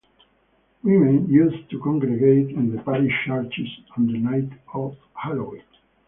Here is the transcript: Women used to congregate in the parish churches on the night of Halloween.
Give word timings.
Women 0.81 1.29
used 1.29 1.69
to 1.69 1.79
congregate 1.79 2.49
in 2.55 2.75
the 2.75 2.81
parish 2.81 3.13
churches 3.27 3.67
on 3.95 4.07
the 4.07 4.17
night 4.17 4.49
of 4.73 4.97
Halloween. 5.13 5.61